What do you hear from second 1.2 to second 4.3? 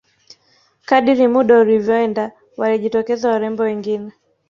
muda ulivyoenda walijitokeza warembo wengine